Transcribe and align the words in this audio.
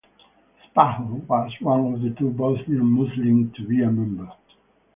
Spaho 0.65 1.21
was 1.27 1.51
one 1.61 1.93
of 1.93 2.01
the 2.01 2.09
two 2.17 2.31
Bosnian 2.31 2.85
Muslims 2.87 3.55
to 3.55 3.67
be 3.67 3.83
a 3.83 3.91
member. 3.91 4.33